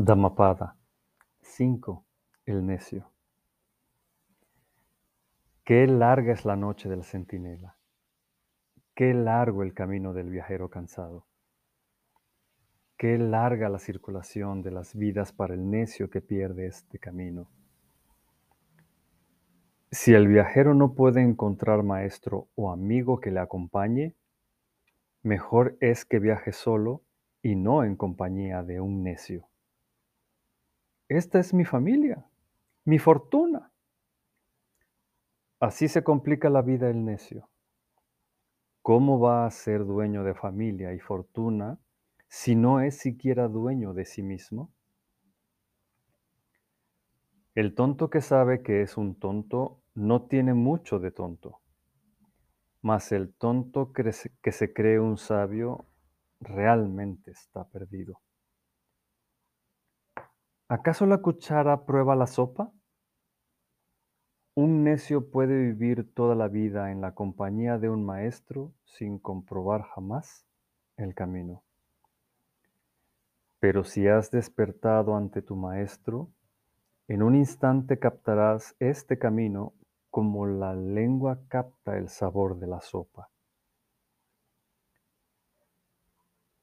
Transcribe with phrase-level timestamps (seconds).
[0.00, 0.76] Dhammapada
[1.40, 2.04] 5.
[2.46, 3.10] El necio.
[5.64, 7.76] Qué larga es la noche del centinela.
[8.94, 11.26] Qué largo el camino del viajero cansado.
[12.96, 17.50] Qué larga la circulación de las vidas para el necio que pierde este camino.
[19.90, 24.14] Si el viajero no puede encontrar maestro o amigo que le acompañe,
[25.24, 27.02] mejor es que viaje solo
[27.42, 29.48] y no en compañía de un necio.
[31.08, 32.26] Esta es mi familia,
[32.84, 33.72] mi fortuna.
[35.58, 37.48] Así se complica la vida el necio.
[38.82, 41.78] ¿Cómo va a ser dueño de familia y fortuna
[42.28, 44.70] si no es siquiera dueño de sí mismo?
[47.54, 51.62] El tonto que sabe que es un tonto no tiene mucho de tonto,
[52.82, 54.12] mas el tonto que
[54.52, 55.86] se cree un sabio
[56.40, 58.20] realmente está perdido.
[60.70, 62.70] ¿Acaso la cuchara prueba la sopa?
[64.54, 69.80] Un necio puede vivir toda la vida en la compañía de un maestro sin comprobar
[69.84, 70.44] jamás
[70.98, 71.62] el camino.
[73.60, 76.28] Pero si has despertado ante tu maestro,
[77.06, 79.72] en un instante captarás este camino
[80.10, 83.30] como la lengua capta el sabor de la sopa.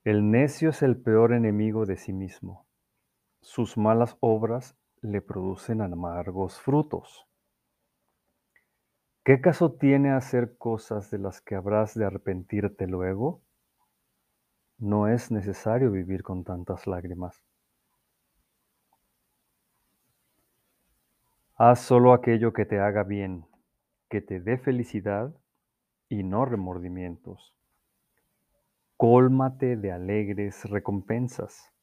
[0.03, 2.67] El necio es el peor enemigo de sí mismo.
[3.45, 7.27] Sus malas obras le producen amargos frutos.
[9.23, 13.43] ¿Qué caso tiene hacer cosas de las que habrás de arrepentirte luego?
[14.79, 17.43] No es necesario vivir con tantas lágrimas.
[21.55, 23.45] Haz solo aquello que te haga bien,
[24.09, 25.35] que te dé felicidad
[26.09, 27.55] y no remordimientos.
[28.97, 31.74] Cólmate de alegres recompensas.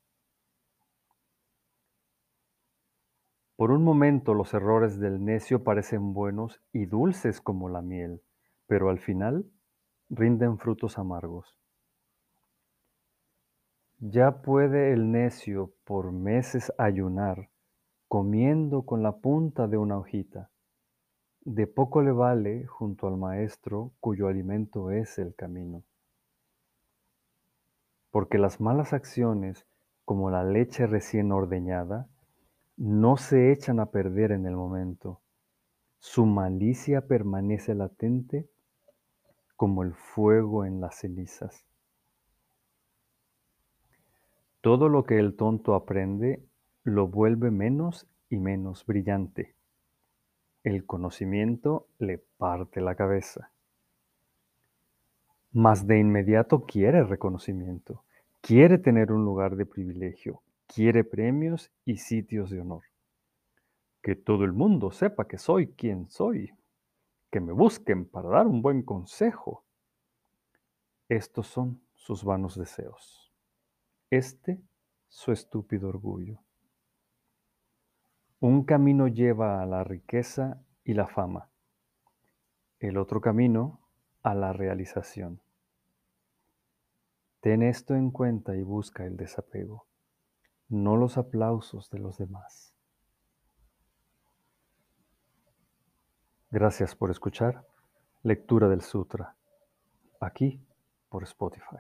[3.63, 8.21] Por un momento los errores del necio parecen buenos y dulces como la miel,
[8.67, 9.47] pero al final
[10.11, 11.57] rinden frutos amargos.
[14.01, 17.51] Ya puede el necio por meses ayunar,
[18.09, 20.51] comiendo con la punta de una hojita.
[21.43, 25.85] De poco le vale junto al maestro cuyo alimento es el camino.
[28.11, 29.69] Porque las malas acciones,
[30.05, 32.09] como la leche recién ordeñada,
[32.83, 35.21] no se echan a perder en el momento.
[36.01, 38.51] Su malicia permanece latente
[39.55, 41.65] como el fuego en las cenizas.
[44.63, 46.45] Todo lo que el tonto aprende
[46.83, 49.55] lo vuelve menos y menos brillante.
[50.65, 53.53] El conocimiento le parte la cabeza.
[55.53, 58.03] Mas de inmediato quiere reconocimiento,
[58.41, 60.43] quiere tener un lugar de privilegio,
[60.75, 62.85] quiere premios y sitios de honor.
[64.01, 66.55] Que todo el mundo sepa que soy quien soy,
[67.31, 69.65] que me busquen para dar un buen consejo.
[71.09, 73.33] Estos son sus vanos deseos.
[74.11, 74.61] Este
[75.09, 76.41] su estúpido orgullo.
[78.41, 81.51] Un camino lleva a la riqueza y la fama,
[82.81, 83.81] el otro camino
[84.23, 85.41] a la realización.
[87.41, 89.87] Ten esto en cuenta y busca el desapego
[90.73, 92.73] no los aplausos de los demás.
[96.51, 97.67] Gracias por escuchar
[98.23, 99.37] Lectura del Sutra,
[100.19, 100.65] aquí
[101.11, 101.77] por Spotify.